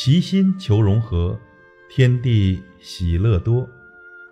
[0.00, 1.36] 齐心求融合，
[1.90, 3.68] 天地喜乐多，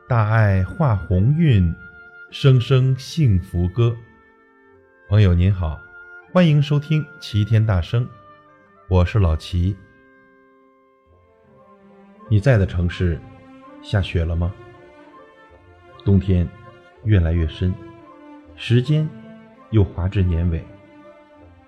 [0.06, 1.74] 大爱化鸿运，
[2.30, 3.96] 声声幸福歌。
[5.08, 5.82] 朋友您好，
[6.32, 8.06] 欢迎收听齐天大圣，
[8.86, 9.76] 我是老齐。
[12.30, 13.20] 你在的城市
[13.82, 14.54] 下雪了吗？
[16.04, 16.48] 冬天
[17.02, 17.74] 越来越深，
[18.54, 19.08] 时间
[19.70, 20.64] 又滑至年尾，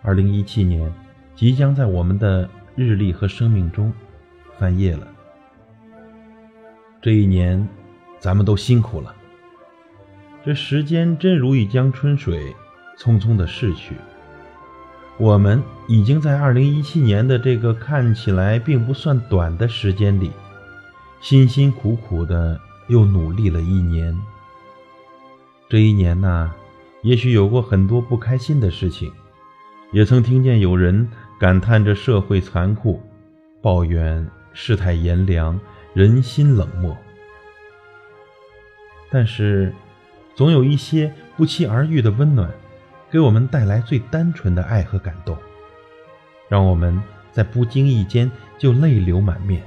[0.02, 0.88] 二零一七年
[1.34, 2.48] 即将在我们的。
[2.78, 3.92] 日历和生命中
[4.56, 5.04] 翻页了。
[7.02, 7.68] 这一年，
[8.20, 9.12] 咱们都辛苦了。
[10.44, 12.54] 这时间真如一江春水，
[12.96, 13.96] 匆匆的逝去。
[15.16, 20.30] 我们已经在二零一七年的这个看起来并不算短的时间里，
[21.20, 24.16] 辛辛苦苦的又努力了一年。
[25.68, 26.54] 这一年呢，
[27.02, 29.12] 也许有过很多不开心的事情，
[29.92, 31.08] 也曾听见有人。
[31.40, 33.00] 感叹着社会残酷，
[33.62, 35.56] 抱怨世态炎凉，
[35.94, 36.96] 人心冷漠。
[39.08, 39.72] 但是，
[40.34, 42.50] 总有一些不期而遇的温暖，
[43.08, 45.38] 给我们带来最单纯的爱和感动，
[46.48, 47.00] 让我们
[47.30, 48.28] 在不经意间
[48.58, 49.62] 就泪流满面。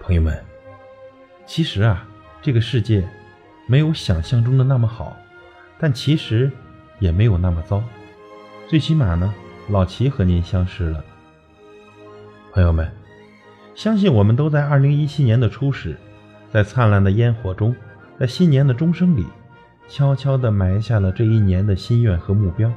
[0.00, 0.42] 朋友们，
[1.44, 2.08] 其实啊，
[2.40, 3.06] 这个世界
[3.66, 5.14] 没有想象中的那么好，
[5.78, 6.50] 但其实
[6.98, 7.84] 也没有那么糟，
[8.70, 9.34] 最起码呢。
[9.68, 11.04] 老齐和您相识了，
[12.52, 12.88] 朋友们，
[13.74, 15.96] 相信我们都在二零一七年的初始，
[16.52, 17.74] 在灿烂的烟火中，
[18.16, 19.26] 在新年的钟声里，
[19.88, 22.72] 悄悄地埋下了这一年的心愿和目标，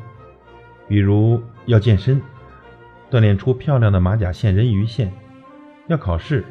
[0.88, 2.20] 比如要健身，
[3.12, 5.10] 锻炼出漂亮的马甲线、人鱼线；
[5.90, 6.44] 要考试，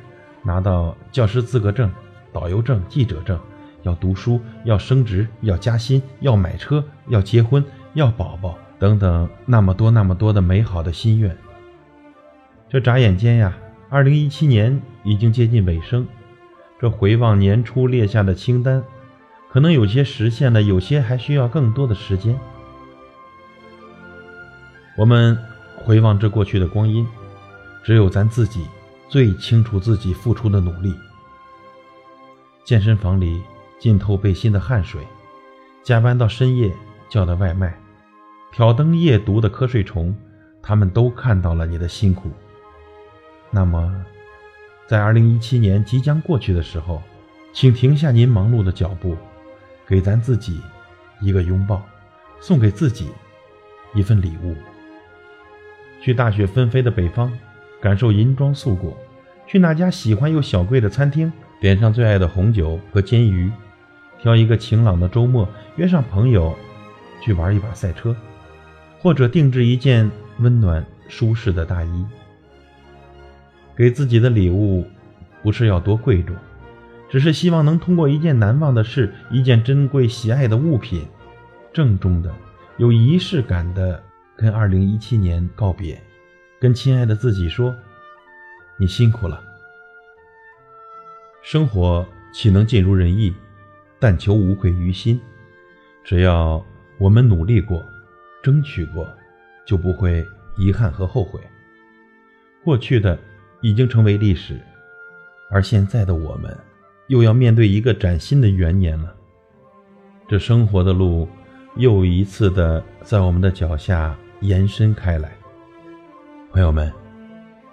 [0.45, 1.91] 拿到教师资格证、
[2.33, 3.37] 导游证、记者证；
[3.83, 8.57] 要读书，要升职，要加薪，要买车，要结婚，要宝宝。
[8.83, 11.39] 等等，那么多那么多的美好的心愿。
[12.69, 13.57] 这眨眼间呀，
[13.89, 16.05] 二零一七年已经接近尾声。
[16.81, 18.83] 这回望年初列下的清单，
[19.53, 22.37] 可能有些实现了，有些还需要更多的时间。
[24.99, 25.39] 我们
[25.77, 27.07] 回望这过去的光阴，
[27.85, 28.67] 只有咱自己
[29.09, 30.93] 最清楚自己付出的努力。
[32.65, 33.41] 健身房里
[33.79, 35.07] 浸透背心的汗水，
[35.85, 36.75] 加班到深夜
[37.09, 37.82] 叫的外卖。
[38.53, 40.15] 挑灯夜读的瞌睡虫，
[40.61, 42.31] 他们都看到了你的辛苦。
[43.51, 44.05] 那么，
[44.87, 47.03] 在二零一七年即将过去的时候，
[47.55, 49.17] 请停下您忙碌的脚步，
[49.87, 50.61] 给咱自己
[51.23, 51.83] 一个拥抱，
[52.41, 53.11] 送给自己
[53.95, 54.55] 一份礼物。
[56.03, 57.33] 去大雪纷飞的北方，
[57.81, 58.95] 感受银装素裹；
[59.47, 63.51] 去那家喜欢又小贵的餐厅，点上最爱的红酒和煎鱼；
[64.21, 66.55] 挑一个晴朗的周末，约上朋友
[67.23, 68.15] 去玩一把赛车。
[69.03, 70.09] 或者定制一件
[70.39, 72.07] 温暖舒适的大衣，
[73.75, 74.87] 给自己的礼物
[75.43, 76.37] 不是要多贵重，
[77.11, 81.05] 只是希望能通过一件难忘的事，一件珍贵喜爱的物品，
[81.73, 82.33] 郑重的、
[82.77, 84.01] 有仪式感的
[84.37, 86.01] 跟2017年告别，
[86.61, 87.75] 跟亲爱的自己说
[88.79, 89.43] ：“你辛苦了。”
[91.43, 93.35] 生活岂能尽如人意？
[93.99, 95.21] 但求无愧于心。
[96.05, 96.65] 只要
[96.99, 97.85] 我们努力过。
[98.43, 99.09] 争取过，
[99.65, 100.27] 就不会
[100.57, 101.41] 遗憾和后悔。
[102.65, 103.19] 过去的
[103.61, 104.61] 已经成为历史，
[105.51, 106.57] 而现在的我们，
[107.09, 109.15] 又要面对一个崭新的元年了。
[110.29, 111.29] 这生活的路，
[111.77, 115.33] 又一次的在我们的脚下延伸开来。
[116.51, 116.93] 朋友们，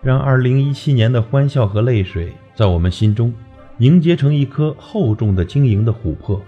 [0.02, 3.34] 让2017年的欢笑和泪水，在我们心中
[3.78, 6.42] 凝结成一颗厚重的晶莹的琥珀。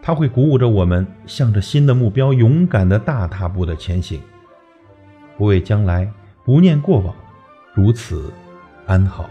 [0.00, 4.20] 它会鼓舞着我们，向着新的目标勇敢的大踏步的前行，
[5.36, 6.10] 不畏将来，
[6.44, 7.14] 不念过往，
[7.74, 8.32] 如此
[8.86, 9.28] 安好。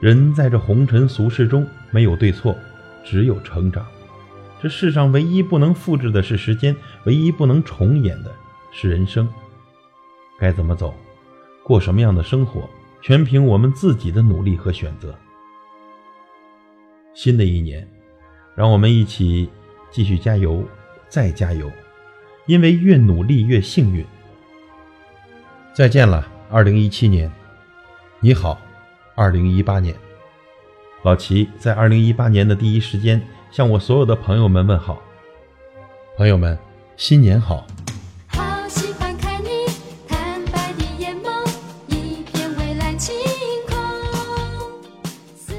[0.00, 2.56] 人在这红尘俗世中，没有对错，
[3.04, 3.86] 只有成长。
[4.60, 6.74] 这世上唯一不能复制的是时间，
[7.04, 8.34] 唯一不能重演的
[8.72, 9.28] 是人生。
[10.38, 10.92] 该怎么走，
[11.62, 12.68] 过什么样的生活，
[13.00, 15.14] 全凭我们自己的努力和选择。
[17.14, 17.86] 新的一年。
[18.60, 19.48] 让我们一起
[19.90, 20.62] 继续加油，
[21.08, 21.72] 再加油，
[22.44, 24.04] 因为越努力越幸运。
[25.72, 27.32] 再见了，二零一七年，
[28.20, 28.60] 你好，
[29.14, 29.96] 二零一八年。
[31.04, 35.00] 老齐在二零一八年的第一时间向我所有的朋友们问好，
[36.18, 36.58] 朋友们，
[36.98, 37.66] 新年好。
[38.26, 39.48] 好喜欢看你
[40.06, 41.50] 坦白的眼眸，
[41.86, 43.16] 一片蔚蓝晴
[43.66, 43.78] 空。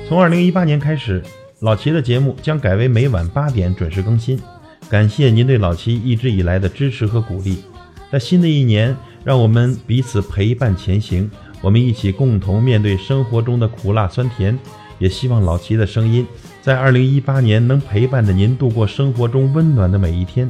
[0.07, 1.23] 从二零一八年开始。
[1.61, 4.41] 老齐的节目将改为每晚八点准时更新，
[4.89, 7.63] 感谢您对老齐一直以来的支持和鼓励。
[8.11, 11.29] 在新的一年，让我们彼此陪伴前行，
[11.61, 14.57] 我们一起共同面对生活中的苦辣酸甜。
[14.97, 16.27] 也希望老齐的声音
[16.61, 20.49] 在二零一八年能陪伴着您度过生活中温暖的每一天。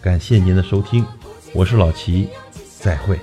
[0.00, 1.04] 感谢您的收听，
[1.52, 2.28] 我是老齐，
[2.78, 3.18] 再会。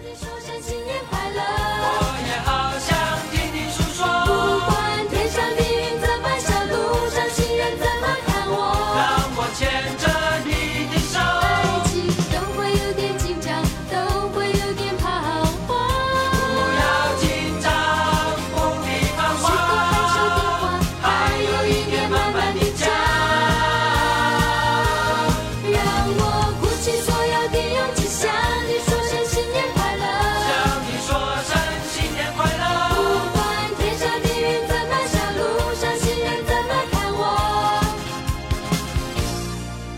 [28.01, 28.31] 向
[28.68, 30.04] 你说声新年快乐，
[30.48, 30.51] 向
[30.86, 31.10] 你说
[31.48, 31.51] 声
[31.92, 32.63] 新年快乐。
[32.95, 33.00] 不
[33.31, 33.40] 管
[33.78, 35.42] 天上的云怎么笑，路
[35.75, 37.22] 上行人怎么看我？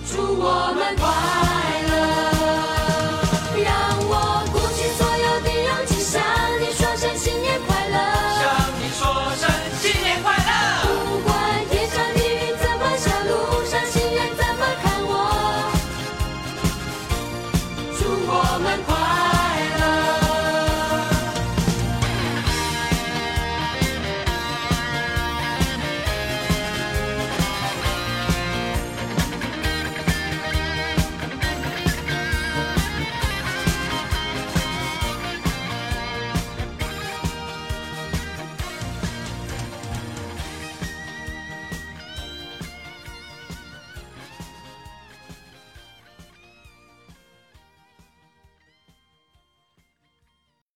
[0.09, 0.43] 祝我
[0.73, 1.24] 们快。